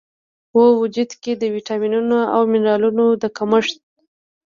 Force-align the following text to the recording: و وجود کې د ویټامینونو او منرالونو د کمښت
و 0.55 0.59
وجود 0.81 1.11
کې 1.21 1.31
د 1.37 1.43
ویټامینونو 1.55 2.17
او 2.35 2.41
منرالونو 2.51 3.05
د 3.21 3.23
کمښت 3.37 3.79